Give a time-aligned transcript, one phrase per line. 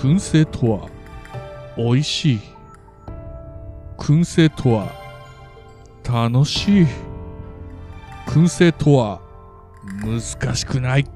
[0.00, 0.88] 燻製とは
[1.76, 2.40] 美味しい。
[3.98, 4.90] 燻製とは
[6.02, 6.86] 楽しい。
[8.26, 9.20] 燻製とは
[10.02, 11.06] 難しくない。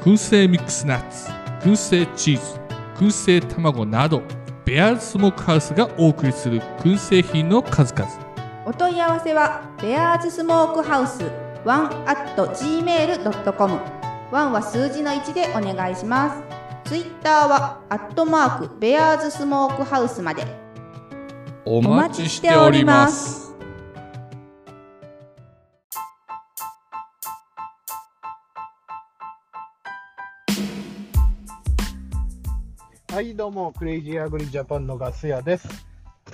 [0.00, 2.60] 燻製ミックスナッツ燻製チーズ
[2.96, 4.20] 燻製卵など
[4.64, 8.10] ベアーズスモークハウスがお送りする燻製品の数々。
[8.66, 11.22] お問い合わせはベアーズスモークハウス
[11.64, 13.78] ワンアット gmail.com
[14.32, 16.53] ワンは数字の1でお願いします。
[16.84, 20.44] ツイッターはアットマークベアーズスモークハウスまで
[21.64, 23.54] お待ちしております
[33.10, 35.86] はい、どうも、クレイジーアグリジャパンのガス屋です。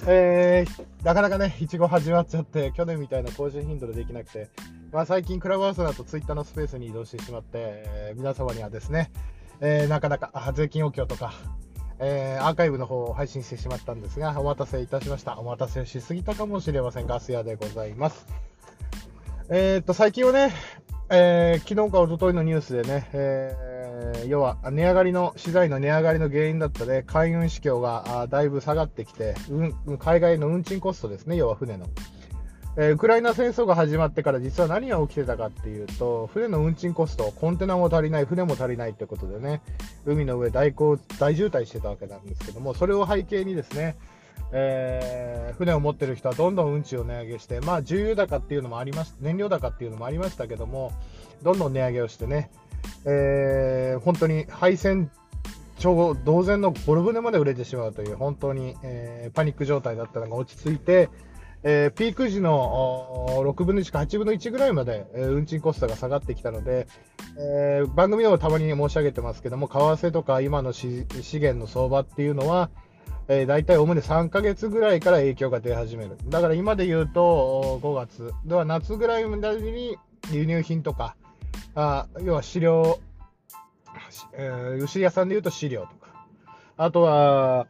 [0.07, 4.49] えー、なかなかね、いちご始まっちゃって、去年みたいな更新頻度でできなくて、
[4.91, 9.13] まあ、最近、クラブハウスだとツイッターのスペースに移動してしまって、えー皆様にはですね、
[9.61, 11.33] えーなかなか税金補強とか、
[11.99, 15.39] えーアーカイブの方を配信してしまったんですが、お待たせいたしました。
[15.39, 17.07] お待たせしすぎたかもしれません。
[17.07, 18.27] ガス屋でございます。
[19.51, 20.53] えーっと、最近はね、
[21.11, 23.71] えー昨日か一昨日のニュースでね、えー
[24.29, 31.87] 要は値上がりの、資材の値上がりの原因だったね、海運市況がだいぶ下がってきて、うん、海外の運賃コストですね、要は船の。
[32.77, 39.61] えーウクライナ戦争が始まってから実は何が起きてたかっていうと、船の運賃コスト、コンテナも足りない、船も足りないってことでね、
[40.07, 43.97] 海の上大行大渋滞してたわけなんですけども、それを背景にですね、
[44.53, 50.93] えー船を持ってる人はどんどん運賃を値上げして、まあ、重油高っていうのもありまし燃料高っていうのもありましたけども、
[51.43, 52.51] どんどん値上げをしてね、
[53.05, 55.11] えー本当に配線
[55.79, 61.11] 超同然のボロ船まで売れてしまうという、本当に、えーパニック状態だったのが落ち着いて、
[61.63, 66.87] えーピーク時の6分の1か8分の1ぐらいまで、えー運賃コストが下がってきたので、
[67.39, 72.71] えー番組でもたまに申し上げてますけども、為替とか今の資源の相場っていうのは、
[73.29, 76.17] えー、大体おおむね3ヶ月ぐらいから影響が出始める。
[76.27, 79.97] だから今で言うと5月、では夏ぐらいまでに
[80.33, 81.15] 輸入品とか、
[81.75, 82.99] あ要は飼料、
[84.11, 86.27] しえー牛屋さんで言うと飼料とか、
[86.79, 87.67] あとは、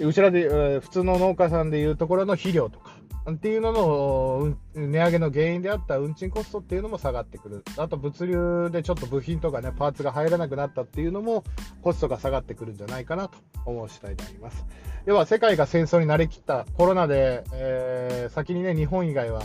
[0.00, 2.87] 牛らで、えー普通の農家さんでいうところの肥料とか、
[3.34, 7.64] っていうのの値上げの原因であった運賃コストっていうのも下がってくる。
[7.76, 11.44] あと物流でちょっと部品とかね、パーツが入らなくなったっていうのも
[11.82, 14.64] コストが下がってくるんじゃないかなと思う次第であります。
[15.06, 19.42] 要は世界が戦争に慣れきったコロナで、えー先にね、日本以外は、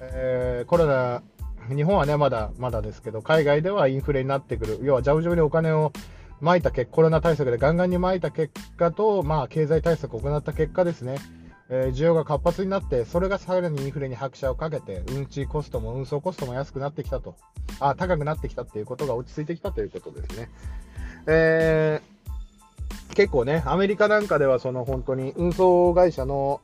[0.00, 1.22] えーコロナ、
[1.68, 4.78] 日本はね、まだまだですけど、海外ではインフレになってくる。
[4.82, 5.92] 要はジャブジャブにお金を
[6.42, 11.18] 撒いた結コロナ対策でガンガンに撒いた結果と、まあ、経済対策を行った結果ですね、
[11.70, 17.36] えー需要が活発になって、それがさらにインフレに拍車をかけて、運賃コストも運送コストも安くなってきたと、
[17.78, 20.50] あ高くなってきたっていうことが落ち着いてきたということですね。
[21.26, 22.20] えー
[23.14, 26.60] 結構ね、アメリカなんかではその本当に運送会社の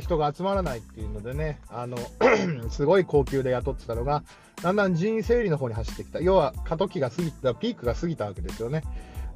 [0.00, 1.96] 人が集まらないっていうのでね、あの
[2.70, 4.22] すごい高級で雇ってたのが、
[4.62, 6.20] だんだん人員整理の方に走ってきた。
[6.20, 8.82] 要は過渡期が過ぎた、ピークが過ぎたわけですよね。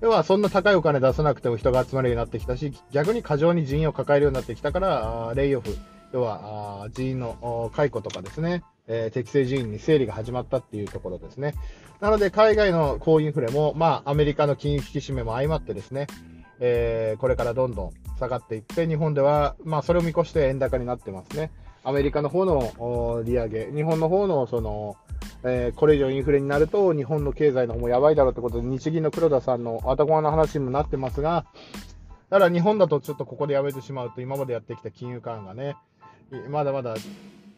[0.00, 5.76] 要はそんな高いお金出さなくても人が集まるようになってきたし、逆に過剰に人員を抱えるようになってきたから、レイオフ、
[6.12, 11.54] 要は人員の解雇とかですね、えー適正人員に整理が始まったっていうところですね。
[12.00, 16.06] なので海外の高インフレも、まあアメリカの金融引き締めも相まってですね、
[16.60, 21.50] えーこれからどんどん下がっていって、日本では、まあ、それを見越して円高になってますね。
[21.84, 24.96] アメリカの方の利上げ、日本の方のその、
[25.44, 31.46] えーこれ以上インフレになると、日本の経済の方もやばいだろうってことで、日銀の黒田さんの頭の話にもなってますが、
[32.30, 35.76] ただ日本だとちょっとここでやめてしまうと、今までやってきた金融緩和がね、
[36.50, 36.94] まだまだ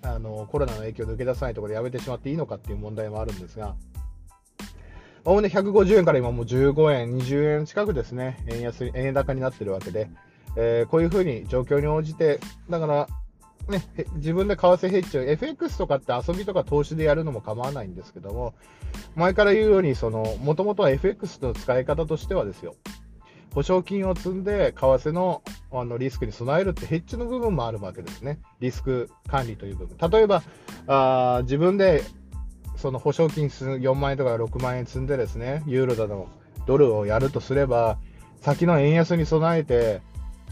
[0.02, 3.75] あのコロナの影響で抜け出さないところでやめてしまっていいのかっていう問題もあるんですが、
[5.25, 10.08] おおむね150円から今もう15円、20円近くですね、円安、円高になってるわけで、
[10.56, 13.06] えーこういうふうに状況に応じて、だから、
[13.70, 13.82] ね、
[14.17, 18.55] 自分で為替ヘッジを、FX とかって遊びとか投資でやるのも構わないんですけども、
[19.14, 22.75] 前から言うように、その、もともとは FX の使い方としてはですよ、
[23.55, 28.38] 保証金を積んで、為替のあのリスクに備えるってヘッジの部分もあるわけですね。
[28.61, 30.11] リスク管理という部分。
[30.11, 30.43] 例えば、
[30.87, 32.02] あ自分で
[32.81, 36.28] その保証金4万円とか6万円積んでですね、ユーロだの、
[36.66, 37.99] ドルをやるとすれば、
[38.40, 40.00] 先の円安に備えて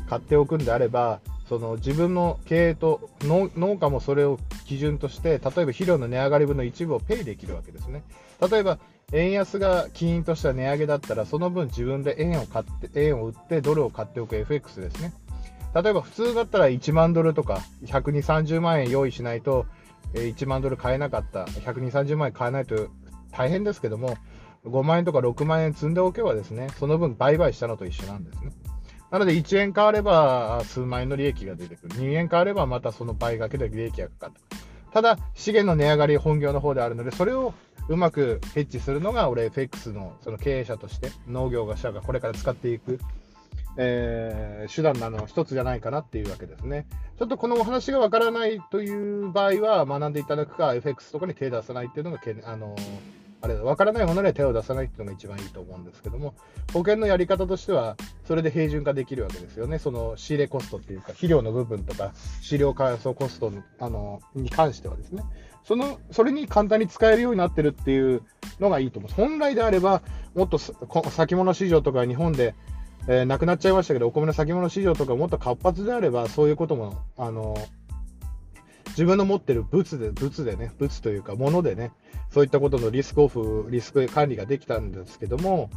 [0.08, 8.02] 買っておくんであれば、その自分の経営と農家もそれを基準として、例えば肥料の値上がり分の一部をペイできるわけですね。
[8.50, 8.78] 例えば、
[9.12, 15.14] 円安が起因とした値上げだったら、その分自分で円を買って、円を売ってドルを買っておく FX ですね。
[15.74, 19.66] 例えば普通だったら1万ドルとか1230万円用意しないと、
[20.14, 22.88] 1万ドル買えなかった、120、30万円買えないと
[23.32, 24.18] 大変ですけども、
[24.66, 28.52] 5万円とか6万円積んでおけばですね、その分売買したのと一緒なんですね。
[29.10, 31.94] なので1円変われば数万円の利益が出てくる。
[31.94, 34.32] 2円変わればまたその倍掛けで利益がかかる。
[34.92, 37.54] ただ、資源の値上がり本業の方であるので、それを
[37.88, 42.98] うまくヘッジするのが、俺、FX のその経営者として、農業者がこれから使っていく、
[43.76, 46.86] えー手段なの一つじゃないかなっていうわけですね。
[47.18, 52.76] ちょっとこのお話がわからないという場合は、学んでいただくか、FX とかに手出さないっていうのが、あの
[53.40, 56.34] あれだ、わからないものには手を出さないっていうのが一番いいと思うんですけども、
[56.72, 59.78] 保険のやり方としては、それで平準化できるわけですよね。
[59.78, 65.22] その仕入れコストっていうか、肥料の部分とか、飼料開発コストのあのに関してはですね。
[65.64, 68.22] その、それに簡単に使えるようになってるっていう
[68.58, 69.12] のがいいと思う。
[69.12, 70.02] 本来であれば、
[70.34, 72.54] もっと先物市場とか日本で、
[73.06, 77.56] えーなくなっちゃいましたけど、お米の先物市場とかもっと活発であれば、そういうことも、あの、
[78.98, 81.92] 自分の持ってる物で、物でね、物というか物でね、
[82.32, 85.70] そういったことのリスクオフ、リスク管理ができたんですけども、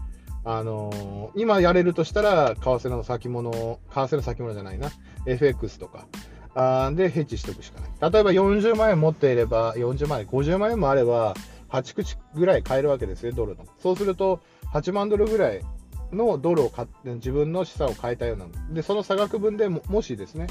[0.44, 4.90] あの今やれるとしたら、為替の先物、為替の先物じゃないな、
[5.28, 6.08] FX とか、
[6.56, 8.12] あでヘッジしておくしかない。
[8.12, 11.36] 例えば40万円持っていれば、40万円、50万円もあれば、
[11.70, 13.66] 8口ぐらい買えるわけですよ、ドルの。
[13.84, 14.42] そうすると、
[14.74, 15.62] 8万ドルぐらい
[16.12, 18.48] のドルを買って、自分の資産を変えたような。
[18.72, 20.48] で、その差額分でも、もしですね、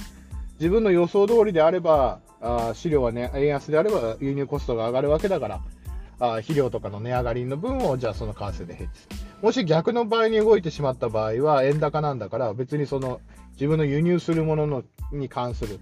[0.60, 5.60] 自分の予想通りであれば、あ飼料はね、円安であれば輸入コストが上がるわけだから、
[6.20, 9.16] あ肥料とかの値上がりの分を、じゃあその為替でヘッジする。
[9.40, 13.22] もし逆の場合に動いてしまった場合は、円高なんだから、別にその
[13.52, 15.80] 自分の輸入するもののに関する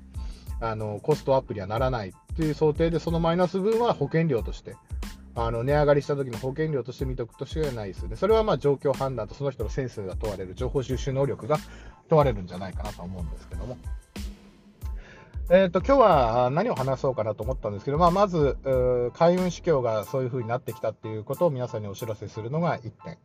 [0.61, 4.77] あのコストアップにはならないという想定で、そのマイナス分は保険料として、
[5.35, 8.15] あの値上がりした時の保険料として見ておくとしかないですよね。
[8.15, 11.59] それはまあ状況判断とその人のセンスが問われる、情報収集能力が
[12.09, 13.77] 問われるんじゃないかなと思うんですけども。
[15.51, 18.59] えっ、と、今日は何を話そうかなと思ったんですけど、まあ、まず、
[19.15, 23.17] 海運市況がそういう風になってきたっていうことを皆さんにお知らせするのが1点。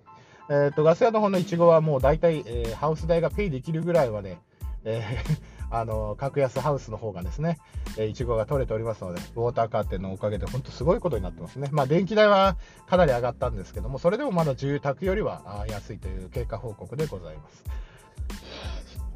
[0.50, 4.38] えっ、と、ガス屋の方のイチゴはもう大体、えーハウス代がペイできるぐらいまで、
[4.86, 7.58] えー あの、格安ハウスの方がですね、
[7.98, 11.68] えーイチゴが取れておりますので、ウォーターカーテンのおかげで本当すごいことになってますね。
[11.74, 12.56] まあ、電気代は
[12.88, 17.66] かなり上がったんですけども、それでもまだ住宅よりは安いという経過報告でございます。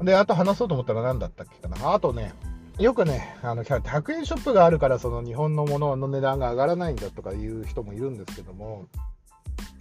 [0.04, 1.94] で、あと話そうと思ったら何だったっけかな。
[1.94, 2.34] あとね、
[2.78, 8.86] よくね、あの100円ショップがあるから、その日本のものの値段が上がらないんだとかいう人もいるんですけども、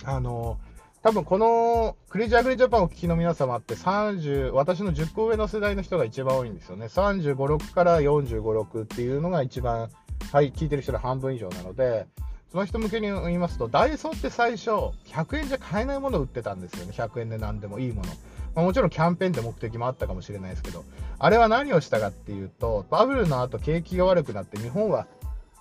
[0.03, 0.57] あの、
[1.03, 6.87] 多分このクレイジーアグリジャパンをお聞きの皆様って30、私の10個上の世代の人が一番多いんですよね。
[6.87, 9.89] 35、6から45、6っていうのが一番、
[10.31, 12.07] はい、聞いてる人の半分以上なので、
[12.51, 14.71] その人向けに言いますと、ダイソーって最初、
[15.05, 16.93] 100円じゃ買えないものを売ってたんですよね。
[16.93, 18.09] 100円で何でもいいもの。
[18.57, 20.83] まあ、もちろんキャンペーンって目的もあったかもしれないですけど、
[21.19, 25.05] あれは何をしたかっていうと、バブルの後景気が悪くなって、日本は、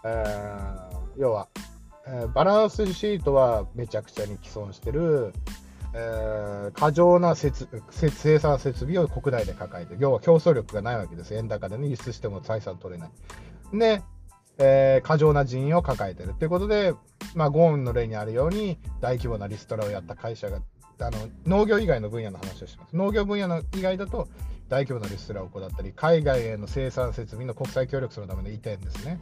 [0.03, 1.49] えー要は、
[2.07, 5.35] えーバランスシートはめちゃくちゃに既存してる、
[5.93, 7.51] えー過剰な生
[8.39, 11.35] 産設備を国内で抱えて、要は競争力がないわけです。
[11.35, 13.11] 円高でね、輸出しても採算取れない。
[13.79, 14.03] で、
[14.57, 16.95] えー過剰な人員を抱えてるっていうことで、
[17.35, 20.63] まあ、ゴーンの例にあるように、大規模なリストラをやった会社が、
[20.99, 22.97] あの農業以外の分野の話をします。
[22.97, 24.29] 農業分野の以外だと、
[24.69, 29.21] 大規模なリストラを行ったり、海外への生産設備の国際協力するための移転ですね。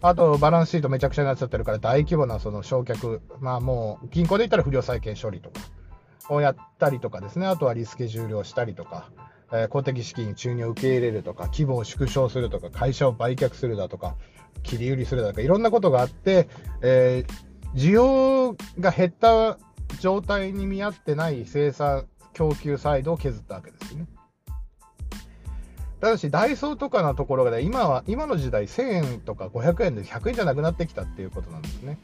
[0.00, 5.60] あと、バランスシートめちゃくちゃになっちゃってるから、大規模なその焼却、まあもう、銀行で言ったら不良債権処理とか
[6.28, 9.10] をやったりとかですね、あとはリスケ終了したりとか、
[9.52, 14.16] えー公的資金注入を受け入れるとか、規模を縮小するとか、会社を売却するだとか、
[14.62, 16.48] 切り売りするだとか、いろんなことがあって、
[16.82, 19.58] えー需要が減った
[20.04, 24.04] 状態に見合ってない生産、供給サイドを削ったわけですね。
[25.98, 31.98] ただし、ダイソーとかのところがね、今は、今の時代1000円とか500円で100円じゃなくなってきたっていうことなんですね。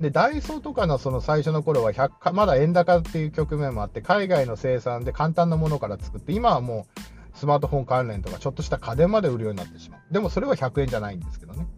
[0.00, 10.00] で、ダイソーとかのその最初の頃は100か、まだ円高っていう局面もあって、海外の生産で簡単なものから作って、今はもうスマートフォン関連とか、ちょっとした家電まで売るようになってしまう。
[10.12, 11.68] でもそれは100円じゃないんですけどね。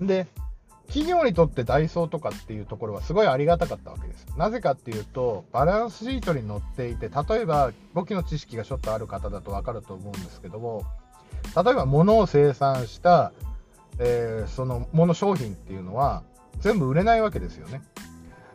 [0.00, 0.26] で、
[0.86, 4.26] 企業にとってダイソーとかっていうところはすごいありがたかったわけです。
[4.36, 10.84] なぜかっていうと、バランスシートに載っていて、例えば、簿記の知識がちょっとある方だとわかると思うんですけども、
[11.54, 13.32] 例えば物を生産した、
[13.98, 16.22] えーその物商品っていうのは、
[16.60, 17.82] 全部売れないわけですよね。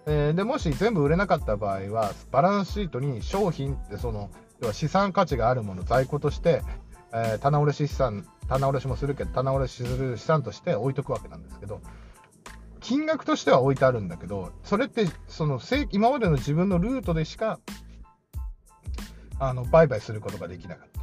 [0.06, 4.30] えーでもし全部売れなかった場合は、バランスシートに商品ってその、
[4.62, 6.62] 要は資産価値があるもの、在庫として、
[7.14, 11.82] えー棚卸資産、棚卸もするけど、棚卸する資産として置いとくわけなんですけど、
[12.82, 17.60] 金額としては置いてあるんだけど、それってその正今までの自分のルートでしか
[19.40, 21.02] あの売買することができなかった。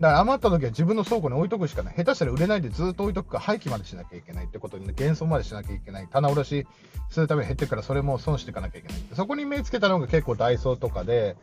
[0.00, 1.96] だから余った時は自分の倉庫に置いとくしかない。
[1.96, 6.08] 下手したら売れないでずっと置いとくか、廃棄までしなきゃいけないってことに、減損までしなきゃいけない。
[6.08, 6.66] 棚卸し
[7.10, 8.98] するために減ってるから、それも損していかなきゃいけない。
[9.14, 11.36] そこに目つけたのが結構ダイソーとかで、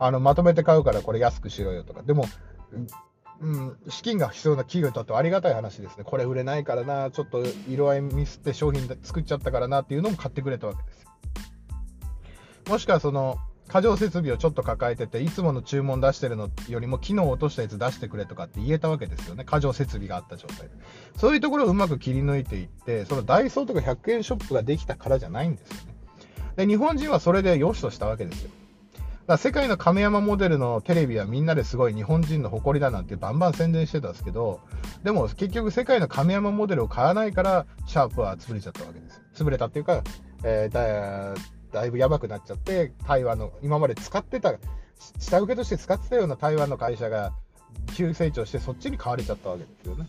[0.00, 2.02] あの、まとめて買うからこれ安くしろよとか。
[2.02, 2.24] でも、
[3.40, 6.04] うん、資金が必要な企業にとってはありがたい話ですね。
[6.04, 11.10] これ売れないからな、ちょっと色合いミスって商品作っちゃったからなっていうのも買ってくれたわけですよ。
[12.68, 19.44] もしくはその、過剰設備をちょっと抱えてて、いつもの注文出してるのよりも機能を落としたやつ出してくれとかって言えたわけですよね。
[19.44, 20.70] 過剰設備があった状態で。
[21.16, 25.94] そういうところをうまく切り抜いていって、そのダイソーとか100円ショップができたからじゃないんですよね。
[26.56, 28.50] で、日本人はそれで良しとしたわけですよ。
[29.30, 34.60] だ世界の亀山モデルのテレビはみんなですごい日本人の誇りだなんてバンバン宣伝してたんですけど、
[35.04, 39.22] でも結局世界の亀山モデルを買わないから、シャープは潰れちゃったわけです。
[39.34, 40.02] 潰れたっていうか、
[40.42, 41.34] えー
[41.72, 44.52] だいぶやばくなっちゃって、台湾の今まで使ってた、
[45.20, 47.32] 下請けとして使ってたような台湾の会社が
[47.94, 50.08] 急成長してそっちに買われちゃったわけですよね。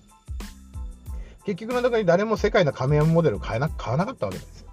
[1.45, 4.70] 結局の中に誰も世界の亀山モデルを買えな買わなかったわけですよ。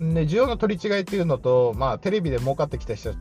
[0.00, 3.14] で、需要の取り違いっていうのと、まあ、テレビで儲かってきた人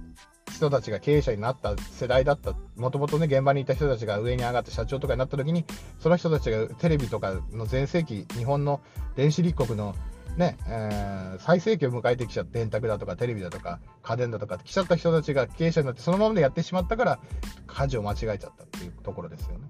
[0.55, 5.65] 人たちが経営者になった世代だった、もともとね、現場にいた人たちが上に上がって社長とかになった時に、
[5.99, 8.81] その人たちがテレビとかの全盛期、日本の
[9.15, 9.95] 電子立国の
[10.37, 17.19] ね、えー最盛期を迎えてきちゃって、電卓だとかテレビだとか家電だとか来ちゃった人たちが経営者になって、そのままでやってしまったから、
[17.67, 19.69] 舵を間違えちゃったっていうところですよね。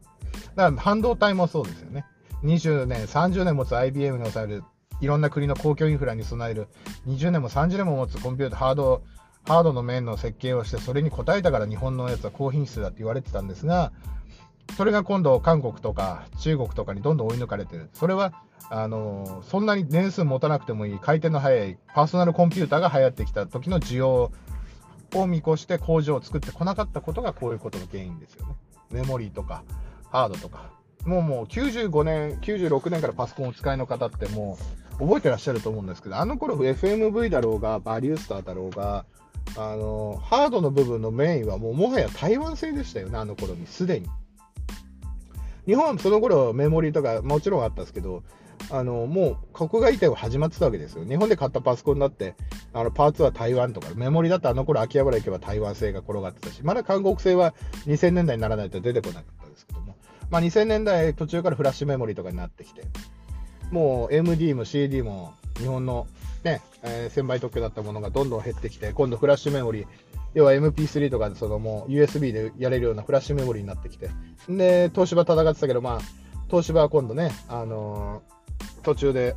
[0.56, 2.06] だから半導体もそうですよね。
[2.44, 4.64] 20年、30年持つ IBM に抑える、
[5.02, 6.68] いろんな国の公共インフラに備える、
[7.08, 9.04] 20年も30年も持つコンピューター、ハード、
[9.46, 13.92] ハードの面の設計をして、それに応えたから日本のやつは高品質だって言われてたんですが、
[14.78, 17.90] それが今度、韓国とか中国とかにどんどん追い抜かれてる。
[17.94, 18.34] それは、
[18.70, 24.32] あのそんなに年数持たなくてもいい、回転の速いパーソナルコンピューターが流行ってきた時の需要
[25.14, 28.56] を見越して工場を作ってこなかったことがこういうことの原因ですよね。
[28.92, 29.64] メモリーとか、
[30.10, 30.72] ハードとか。
[31.06, 39.06] もうもう95年、96年からパソコンをお使いの方ってもう覚えてらっしゃると思うんですけど、あの頃 FMV だろうが、バリュースターだろうが、
[39.58, 44.08] あの、ハードの部分のメインはもうもはや台湾製でしたよね、あの頃に、すでに。
[45.66, 48.24] 日本その頃メモリーとかもちろんあったんですけど、
[48.72, 51.06] あの、もう国外移転は始まってたわけですよ。
[51.06, 52.36] 日本で買ったパソコンだって、
[52.74, 57.54] あの、パーツは台湾とか、メモリだってあの頃秋葉原行けば台湾製が転がってたし、まだ韓国製は
[57.86, 59.96] 2000年代にならないと出てこなかったですけども、
[60.30, 62.84] まあ2000年代途中からフラッシュメモリとかになってきて、
[63.72, 66.08] もう MD も CD も日本の
[66.44, 69.88] ね、えー1000倍特許だったものがどんどん減ってきて、今度フラッシュメモリー、
[70.36, 74.10] 要は MP3 とかそのもう USB でやれるようなフラッシュメモリーになってきて、
[74.48, 76.00] で、東芝戦ってたけど、まあ、
[76.50, 78.36] 東芝は今度ね、あのー
[78.84, 79.36] 途中で、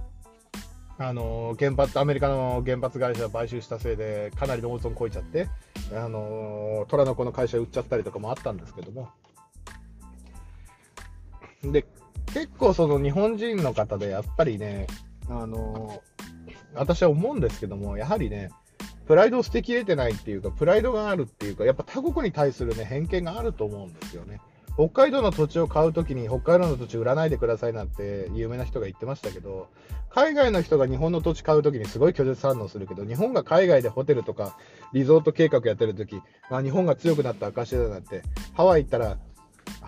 [0.99, 5.49] あのー原発、アメリカの原発会社を買収したせいで、かなりの大損こいちゃって、
[5.95, 9.09] あのー虎の子の会社売っちゃったりとかもあったんですけども。
[11.63, 11.87] で、
[12.35, 14.87] 結構その日本人の方でやっぱりね、
[15.29, 16.03] あの
[16.75, 18.51] 私は思うんですけども、やはりね、
[19.07, 24.41] プライドを捨てきれてないっていうか、プライドがあるっていうか、やっぱ他国に対するね、偏見があると思うんですよね。
[24.75, 29.69] 北海道の土地を買うときに、北海道の土地売らないでくださいなんて有名な人が言ってましたけど、
[30.11, 34.57] 海外の人が日本の土地買うときにすごい拒絶反応するけど、日本が海外でホテルとか
[34.93, 38.23] リゾート計画やってるとき、まあ、日本が強くなった証だなんて、
[38.55, 39.19] ハワイ行ったら、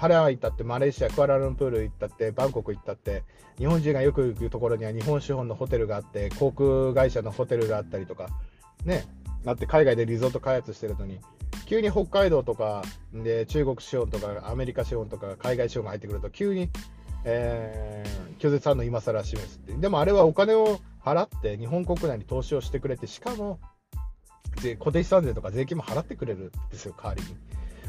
[0.00, 3.22] ハワイ行ったって、マレーシア、クアラルンプール行ったって、バンコク行ったって、
[3.58, 8.28] 日本人がよく行くところには日本資本のホテルがあって、航空会社のホテルがあったりとか、
[8.84, 9.04] ね、
[9.44, 11.20] だって海外でリゾート開発してるのに、
[11.66, 16.70] 急に北海道とかで中国資本とかアメリカ資本とか海外資本が入ってくると、急に、
[17.24, 19.74] えー拒絶反応今更示すって。
[19.74, 23.60] でもあれはお金を払って日本国内に投資をしてくれて、しかも
[24.56, 27.28] 税固定資産税とか税金も払ってくれるんですよ、代わりに。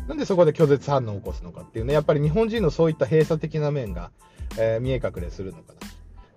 [0.07, 4.11] なんでそこで拒絶反応を起こすのかっていうね、やっぱり日本人のそういった閉鎖的な面が、
[4.57, 5.79] えー見え隠れするのかな。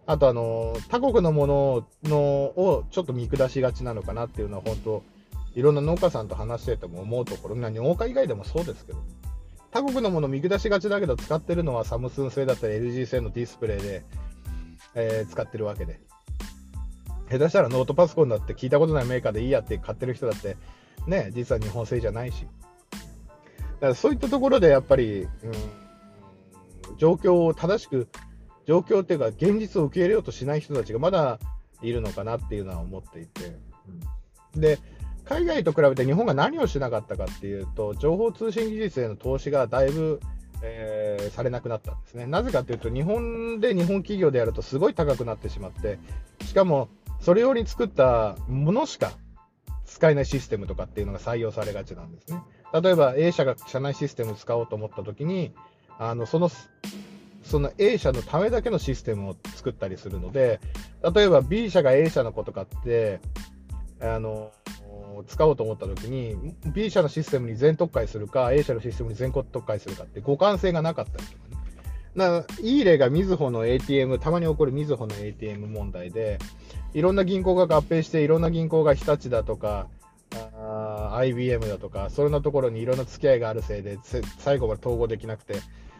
[0.07, 5.03] あと、あの他国のもののをちょっと見下しがちなのかなっていうのは、本当、
[5.55, 8.99] いろんな農家さんと話してても思うところ、まあ農家以外でもそうですけど、
[9.71, 14.05] 他国のもの見下しがちだけど、使ってるのはサムスン製だったり LG 製のディスプレイで、
[14.95, 15.99] えー使ってるわけで。
[17.31, 20.57] 下手したらノートパソコンだって聞いたことないメーカーでいいやって買ってる人だって、
[21.07, 22.47] ね、実は日本製じゃないし。
[23.75, 25.29] だからそういったところでやっぱり、うん、
[26.99, 28.09] 状況を正しく、
[28.67, 31.39] 状況っていうか現実を受け入れようとしない人たちがまだ
[31.83, 33.57] いるのかなっていうのは思っていて。
[34.57, 34.79] で、
[35.25, 40.21] 海外と比べて日本が何をしなかったかっていうと、情報通信技術への投資がだいぶ、
[40.63, 42.27] えーされなくなったんですね。
[42.27, 45.99] なぜかというと、日本で日本企業でやるとすごい高くなってしまって、
[46.45, 46.89] しかも
[47.21, 49.13] それ用に作ったものしか
[49.87, 52.41] 使えないシステムとかっていうのが採用されがちなんですね。
[52.81, 55.53] 例えば A 社が社内システムを使おうと思ったときに、
[55.99, 56.51] あのその
[57.45, 60.61] その A 社のためだけのシステムを作ったりするので、
[61.15, 63.21] 例えば B 社が A 社のこと買って、
[64.01, 64.51] あの
[65.29, 66.37] 使おうと思ったときに、
[66.73, 71.57] B 社のシステムに全特化するか、A 社のシステムに全特化するかって互換性がなかったりとかね。
[72.17, 76.39] だかいい例がみずほの ATM、たまに起こるみずほの ATM 問題で、
[76.93, 79.87] いろんな銀行が合併して、いろんな銀行が日立だとか、
[80.57, 83.99] あ IBM だとか、そんなところにいろんな付き合いがあるせいで、
[84.39, 85.57] 最後まで統合できなくて、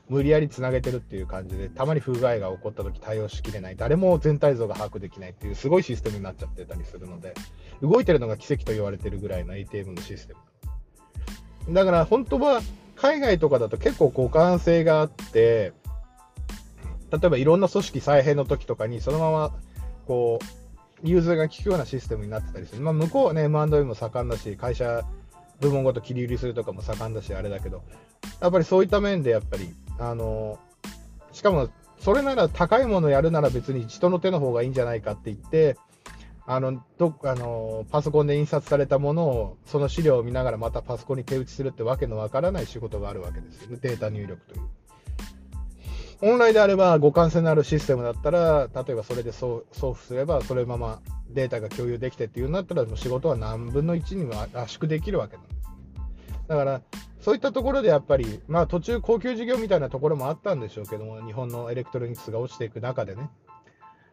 [0.09, 7.35] 無理やりつなげてるっていう感じで、たまに不具合が起こったとき対応しきれない、誰も全体像が把握できないっていう、すごいシステムになっちゃってたりするので、
[7.81, 10.35] 動いてるのが奇跡と言われてるぐらいの ATM のシステ
[11.67, 11.75] ム。
[11.75, 12.61] だから本当は、
[12.97, 15.73] 海外とかだと結構互換性があって、
[17.11, 19.55] 例えばいろんな組織再編の時とかに、そのまま
[20.07, 20.64] こう
[21.05, 25.05] 融通が利くようなシステムになってたりする、まあ、向こうはね、M&A も盛んだし、会社
[25.61, 27.83] 部門ごと切り売りするとかも盛んだし、あれだけど、
[28.41, 30.59] やっぱりそういった面で、やっぱり、あの
[31.33, 31.69] しかも
[32.01, 35.77] それなら高いものやるなら別に人の手の方がいいんじゃないかって言って、
[36.47, 44.63] あのどあのパソコンで印刷されたものを、その資料を見ながらまたパソコンに手打ちするってわけのわからない仕事があるわけですよね、データ入力という。
[46.25, 55.61] 本来であれば互換性のあるシステムだったら、例えばそれで送付すれば、それままデータが共有できてっていうんだったら、もう仕事は何分の1にも圧縮できるわけなんですね。
[56.49, 56.81] だから、
[57.21, 63.29] そういったところでやっぱり、まあ途中公共事業みたいなところもあったんでしょうけども、日本のエレクトロニクスが落ちていく中でね、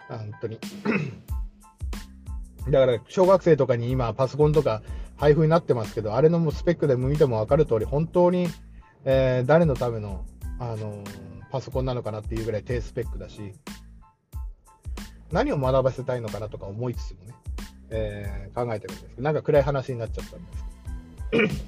[0.09, 0.59] 本当に。
[2.69, 4.81] だから、小学生とかに今、パソコンとか
[5.15, 8.49] 配布になってますけど、あれのもスペックでも見ても分かる通り、本当に、
[9.05, 10.25] えー誰のための、
[10.59, 13.53] あのーパソコンなのかなっていうぐらい低スペックだし、
[15.31, 17.33] 何を学ばせたいのかなとか思いつつもね、
[17.89, 21.65] えー考えてるんですけど、なんか暗い話になっちゃったんです。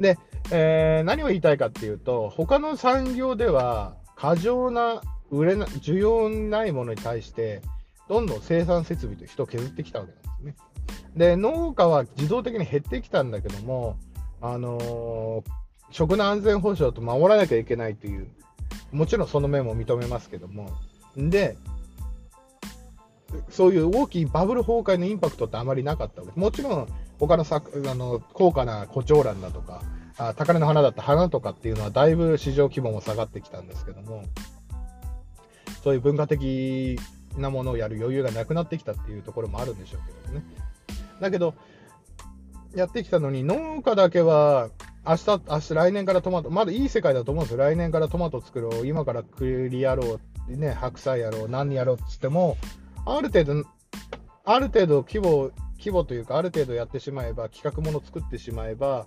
[0.00, 0.18] で、
[0.50, 7.62] えー何を言いたいかっていうと、他の産業では過剰な売れな需要ないものに対して、
[8.08, 10.54] どんどん生産設備と人を削ってきたわけなんですね。
[11.16, 13.96] で、農家は自動的に減ってきたんだけども、
[14.40, 18.28] あのー食の安全保障と守らなきゃいけないという、
[18.92, 20.70] もちろんその面も認めますけども、
[21.16, 21.56] で、
[23.50, 26.38] そういう大きいバブル崩壊のインパクトってあまりなかったわけ。
[26.38, 29.82] もちろん、他のさあの高価な胡蝶蘭だとか、
[30.18, 34.22] あ高嶺の花だった花とかっていうのは、だいぶ市場規模も下がってきたんですけども、
[35.82, 36.98] そういう文化的
[37.36, 40.44] なものをやる余裕がなくなってきたっていうところもあるんでしょうけどね。
[41.20, 41.54] だけど、
[42.74, 44.70] やってきたのに、農家だけは、
[45.06, 47.58] 明日、明日、来年からトマト、まだいい世界だと思うんですよ。
[47.58, 52.56] 来年からトマト作ろう、今から栗やろう、ね、白菜やろう、何やろうっつっても、
[53.04, 53.64] ある程度、
[54.44, 59.06] ある程度規模、規模というか、ある程度やってしまえば、企画もの作ってしまえば、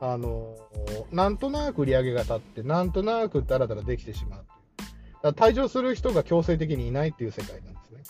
[0.00, 0.54] あの
[1.10, 4.44] なんとなく売り上げが立って、なんとなくだらだらできてしまう。
[5.22, 8.02] だ退場する人が強制的にいないっていう世界なんですね。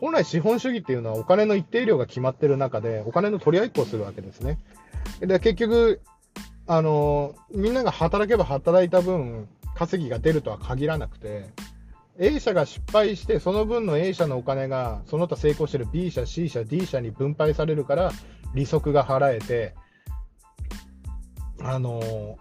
[0.00, 4.58] 本来資本主義っていうのはお金の一定量が決まってる中で、お金の取り合いっこをするわけですね。
[5.20, 6.00] で、結局、
[6.72, 11.50] あのみんなが働けば働いた分、稼ぎが出るとは限らなくて、
[12.18, 18.10] A 社が失敗して、その分の A 社のお金が、その他成功してる B 社、C 社、D 社に分配されるから、
[18.54, 19.74] 利息が払えて、
[21.60, 22.38] あの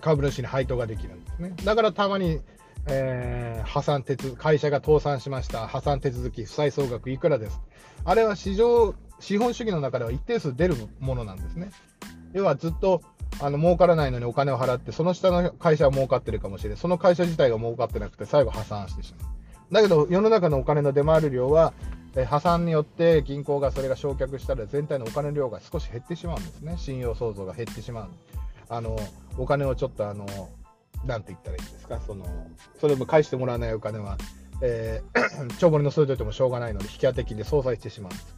[0.00, 1.52] 株主に配当ができるんですね。
[1.62, 2.40] だからたまに、
[2.86, 7.60] えー破産手続会社が倒産しました、破産手続き、負債総額いくらです。
[8.06, 11.70] あれは市場、資本主義の中では一定数出るものなんですね。
[12.32, 13.02] 要はずっと
[13.40, 16.78] あの儲からないのにお金を払って、その下の会社は儲かってるかもしれない。
[16.78, 19.74] その会社自体が儲かってなくて、最後破産してしまう。
[19.74, 21.72] だけど、世の中のお金の出回る量は、
[22.16, 26.76] え破産によって銀行がそれが焼却したら全体のお金量が少し減ってしまうんですね。
[26.78, 28.08] 信用創造が減ってしまう。
[28.68, 28.98] あの、
[29.36, 30.26] お金をちょっとあの、
[31.04, 32.26] なんて言ったらいいんですか、その、
[32.80, 34.18] それも返してもらわないお金は、
[34.62, 35.18] えー
[35.58, 38.37] 帳簿に載せといてもしょうがないので、引き当て金で相殺してしまうんです。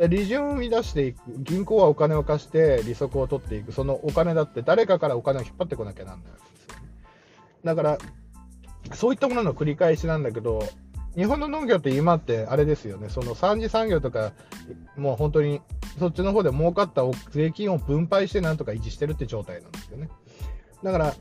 [0.00, 6.88] 利潤を生み出していく、銀行はお金を貸して利息を取っていく、そのお金だって誰かからお金を引っ張ってこなきゃなんないわけですよね。
[7.62, 7.98] だから、
[8.92, 10.62] そういったものの繰り返しなんだけど、
[11.16, 14.32] 日本の農業って今ってあれですよね、その三次産業とか、
[14.96, 15.60] もう本当に
[16.00, 20.08] そっちの方で儲かった税金を分配してなんとか維持してるって状態なんですよね。
[20.82, 21.14] だから、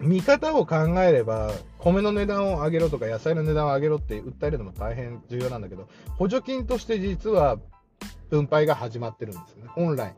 [0.00, 7.58] 見方を考えれば、米の値段を上げろとか野菜の値段を上げろって訴えるのも大変重要なんだけど、補助金として実は
[8.30, 10.14] 分配が始まってるんですよね、本来。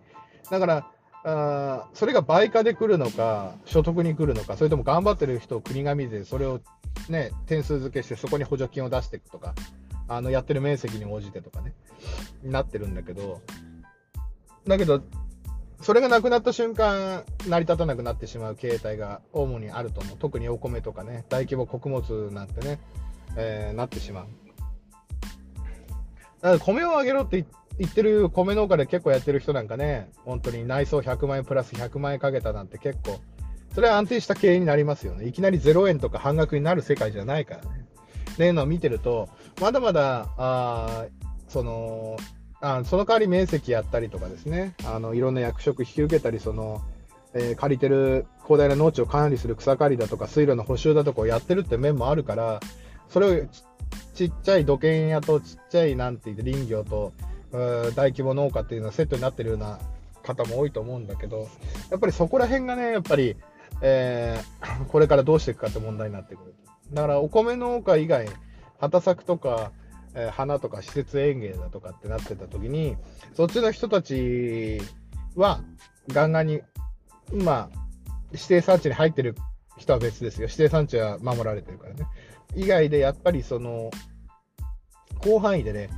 [0.51, 0.87] だから、
[1.23, 6.61] あーそれが倍価で来るのか、所得に来るのか、それとも頑張ってる人を国が見て、それを
[7.09, 9.55] ね、点数付けしてそこに補助金を出していくとか、
[10.09, 11.75] あのやってる面積に応じてとかね、
[12.43, 13.41] なってるんだけど、
[14.67, 15.03] だけど、
[15.81, 20.17] それがなくなった瞬間、成り立たなくなってしまう形態が主にあると思う。
[20.19, 22.79] 特にお米とかね、大規模穀物なんてね、
[23.37, 24.27] えーなってしまう。
[26.43, 27.45] だから米をあげろって
[27.79, 33.19] 言ってる米農家で結構やってる人なんかね、本当に内装100万円プラス100万円かけたなんて結構、
[33.75, 35.27] それは安定した経営になりますよね。
[35.27, 37.87] いきなり0円とか半額になる世界じゃないからね。
[38.33, 39.29] っていうのを見てると、
[39.61, 41.07] まだまだ、あ
[41.49, 42.17] その、
[42.61, 46.83] あその代わり面積やったりとかですね、あのいろんな役職引き受けたり、その
[47.33, 52.61] えー借りてる広大な農地を管理する草刈りだとか、水路の補修だとかをやってるって面もあるから、
[53.09, 53.65] それをち
[54.15, 57.13] ちっちゃい土建屋とちっちゃいなんて言って林業と
[57.53, 59.79] 大規模農家っていうのはセットになってるような
[60.23, 61.49] 方も多いと思うんだけど、
[61.91, 63.37] やっぱりそこら辺がね、やっぱり、
[63.81, 66.55] えーこれからどうしていくかって問題になってくる。
[66.93, 68.29] だからお米農家以外、
[68.79, 69.73] 畑作とか、
[70.15, 72.97] えー花とか施設園芸だとかってなってた時に、
[73.35, 74.81] そっちの人たち
[75.37, 75.61] は、
[76.09, 76.63] ガンガンに、
[77.33, 77.81] まあ、
[78.33, 79.37] 指定産地に入ってる
[79.77, 80.45] 人は別ですよ。
[80.45, 82.07] 指定産地は守られてるからね。
[82.55, 83.91] 以外で、やっぱりその、
[85.23, 85.91] 広範囲でね、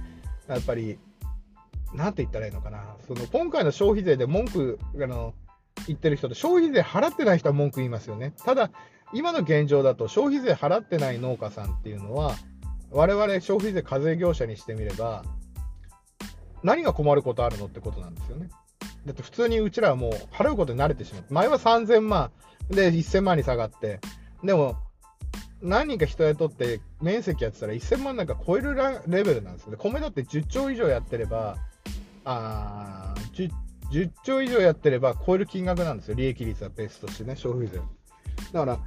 [0.49, 0.99] やっぱり、
[1.95, 2.97] なんて言ったらいいのかな。
[3.07, 5.35] その、今回の消費税で文句、あの、
[5.87, 8.35] 言ってる人と、消費税払ってない人は文句言いますよね。
[8.45, 8.71] ただ、
[9.15, 12.35] 今の現状だと、消費税払ってない農家さんっていうのは、
[12.93, 15.25] 我々消費税課税業者にしてみれば、
[16.63, 18.51] 何が困ることあるのってことなんですよね。
[19.07, 21.25] だって普通にうちらはもう払うことに慣れてしまう。
[21.31, 22.31] 前は3000万
[22.71, 24.01] で1000万に下がって、
[24.45, 24.77] でも
[25.61, 28.75] 何人か人雇って面積やってたら1000万なんか超える
[29.07, 29.79] レベルなんですよね。
[29.79, 31.57] 米だって10兆以上やってれば、
[32.25, 33.51] あ 10,
[33.91, 36.15] 10兆以上やってれば超える金額なんですよ。
[36.15, 37.81] 利益率はベースとしてね、消費税。
[38.53, 38.79] だから、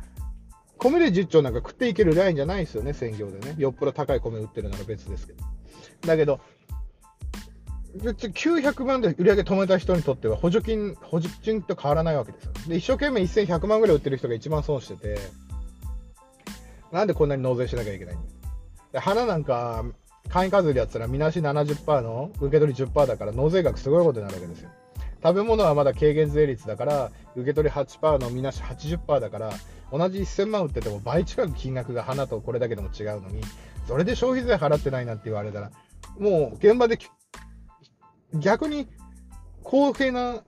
[0.78, 3.56] 米で10兆なんか食っていけるラインじゃないですよね、専業でね。
[3.58, 5.44] よっぽど高い米売ってるなら別ですけど。
[6.06, 6.40] だけど、
[8.04, 12.52] 別に900万で売り上げ止めた人にとっては補助金、補助金と変わらないわけですよ。
[12.68, 15.18] で、一生懸命1100万ぐらい売ってる人が一番損してて、
[16.92, 18.20] なんでこんなに納税しなきゃいけないん
[18.92, 19.86] で花なんか、
[20.30, 24.70] 会員数でやったら、みなし70%の受け取り10%だから、納税額すごいことになるわけですよ。
[25.26, 29.54] 食べ物はまだ軽減税率だから、受け取り8%のみなし80%だから、
[29.92, 33.42] 同じ1000万売ってても倍近く金額が花とこれだけでも違うのに、
[33.88, 35.72] それで消費税払ってないなんて言われたら、
[36.20, 37.00] もう現場で
[38.36, 38.88] 逆に
[39.64, 40.44] 公平な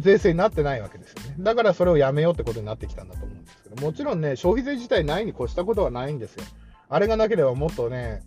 [0.00, 1.36] 税制になってないわけですよね。
[1.38, 6.42] だからそれをやめようってことになってきたんだと思うんですけど、もちろんね、消費税自体ないに越したことはないんですよ。
[6.88, 8.24] あれがなければもっとね、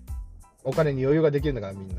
[0.63, 1.95] お金に余裕ができるんだから、みんな。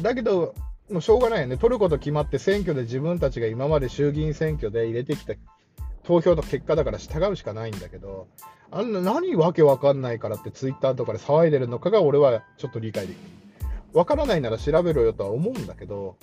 [0.00, 0.54] だけど、
[0.90, 1.56] もうしょうがないよね。
[1.56, 5.34] 取ること決まって選挙で自分たちが今まで衆議院選挙で入れてきた
[6.04, 8.28] 投票の結果だから従うしかないんだけど、
[8.70, 13.22] あんな何わけわかんないからってツイッターとかで騒いでるのかが俺はちょっと理解できる。
[13.92, 16.16] わからないなら調べろよとは思うんだけど、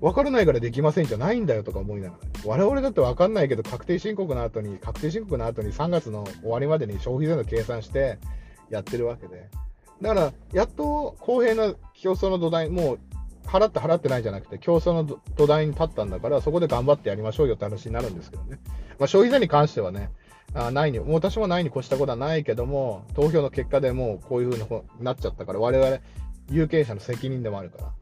[0.00, 2.28] わからないからできませんじゃないんだよとか思いながら。
[2.44, 8.18] 我々だってわかんないけど、確定申告の後に、確定申告の後に3月の終わりまでに消費税の計算して
[8.70, 9.48] やってるわけで。
[10.02, 12.98] だから、やっと公平な競争の土台、もう
[13.46, 18.58] 払って払ってないじゃなくて、競争の土台に立ったんだから、そこで頑張ってやりましょうよって話になるんですけどね。
[18.98, 20.10] まあ、消費税に関してはね、
[20.54, 25.98] あないに、もう私もないに越したことはないけども、投票の結果でもうこういう風になっちゃったから、我々、
[26.50, 27.92] 有権者の責任でもあるから、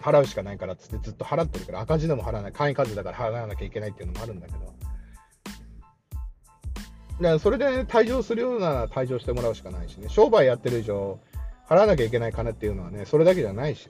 [0.00, 4.74] 払うしかないからっつってずっと払ってるから、赤字でも払わない、会員数だから払わなきゃいけないっていうのもあるんだけど、だか
[7.20, 11.18] らそれで、退場するようなら退場してもらうしかないしね、商売やってる以上、
[11.68, 13.88] 払わなきゃいけない金っていうのはね、それだけじゃないし、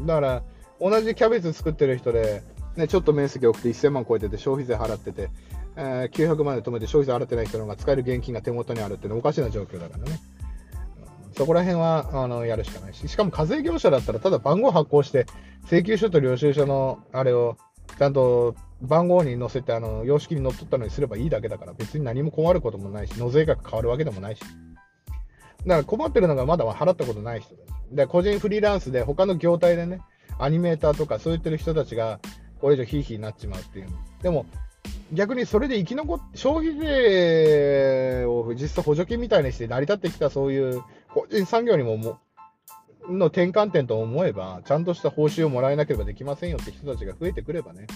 [0.00, 0.42] だから、
[0.80, 2.42] 同じキャベツ作ってる人で、
[2.76, 5.30] ね、ちょっと面積多くて1000万超えてて消費税払ってて、
[5.76, 10.20] えー900万で止めて消費税払ってない人の方が使える現金が手元にあるっていうのはおかしな状況だからね。
[11.36, 15.26] そこら辺はあのやるしかないし、しかも課税業者だったらただ番号発行して、
[15.66, 17.56] 請求書と領収書のあれを
[17.96, 24.42] ちゃんと番号に載せて、あの様式に載っとったのにすればいいだけだから、別に何も困ることもないし、納税額変わるわけでもないし。
[25.66, 27.96] だから困ってるのがまだ払ったことない人です。
[27.96, 30.00] で、個人フリーランスで他の業態でね、
[30.38, 32.20] アニメーターとかそう言ってる人たちが、
[32.60, 33.88] これ以上ヒーヒーになっちまうっていう。
[34.22, 34.46] でも、
[35.12, 42.18] 逆にそれで生き残っ、消費税を実質補助金みたいにして成り立ってきたそういう個人産業にもも
[43.08, 47.86] の転換点と思えば、ちゃんとした報酬をもらえなければできませんよって人たちが増えてくればね、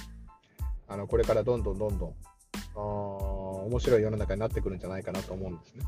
[0.89, 2.15] あのこれからどんどんどんどん、
[2.77, 5.85] あ面白い世の中になってくるんじゃないかなと思うんですね。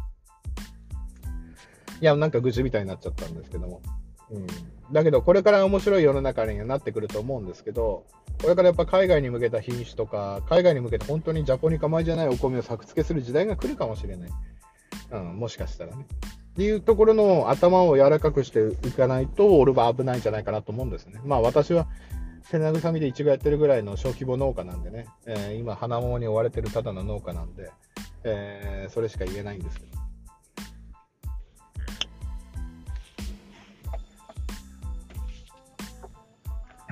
[2.01, 3.81] いや、なんか愚痴みたいになっちゃったんですけども。
[4.31, 4.47] うん、
[4.93, 8.05] だけど、これから面白い世の中にはなってくると思うんですけど、
[8.41, 14.31] これからやっぱ海外に向けた品種とか、海外に向けて本当にジャポニカ米じゃないお米を作付けする時代が来るかもしれない。
[15.13, 16.07] うん、もしかしたらね。
[16.55, 21.21] っていうところの頭を柔らかくしていかないと、俺は危ないんじゃないかなと思うんですね。
[21.25, 21.87] まあ私は、
[22.51, 27.71] 手慰みでイチゴやってるぐらいの小規模農家なんでね、えー今、花桃に追われてるただの農家なんで、
[28.23, 30.04] えーそれしか言えないんですけど。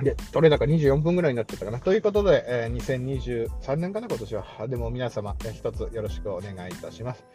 [0.03, 1.79] で、取れ高24分ぐらいになってたかな。
[1.79, 4.67] ということで、えー2023年かな、今年は。
[4.67, 7.25] でも皆様、えー一つよろしくお願いいたします。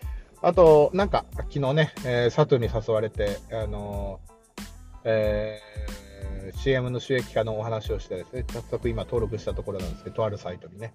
[0.41, 6.09] あと、なんか、昨日ね、えー、サトゥに誘われて、あのーえー
[6.57, 10.95] CM の収益化のお話をしてですね、早速今登録したところなんですけど、とあるサイトにね。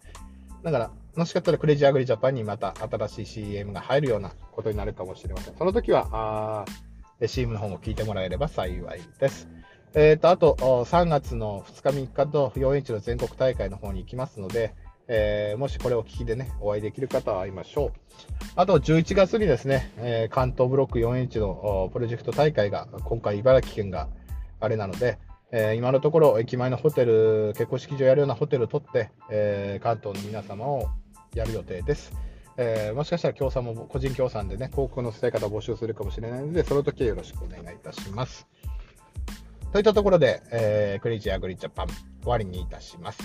[0.64, 5.56] だから、もしかしたらクレイジーアグリジャパンにまた新しい CM が入るようなことになるかもしれません。
[5.56, 6.66] その時は、あ
[7.28, 9.48] CM の方も聞いてもらえれば幸いです。
[9.96, 14.74] えー、と、あと、3月の2日3日と4インチの全国大会の方に行きますので、
[15.08, 17.92] えーもしこれを聞きでね、お会いできる方は会いましょう。
[18.56, 24.08] あと、11月にですね、えー関東ブロック4インチのプロジェクト大会が、今回茨城県が
[24.60, 25.20] あれなので、
[25.52, 30.88] えー今のところ駅前のホテル、結婚式場やるようなホテルを取って、え関東の皆様を
[31.36, 32.14] やる予定です。
[32.58, 38.48] えもしかしたら協賛も個人協賛でね、広告の伝え方を募集するかもしれないので、その時はよろしくお願いいたします。
[39.74, 43.24] といったところで、えークレイジーアグリジャパン終わりにいたします。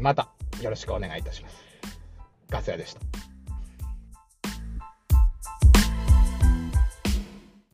[0.00, 0.30] また
[0.62, 1.56] よろしくお願いいたします。
[2.48, 3.35] ガス屋でした。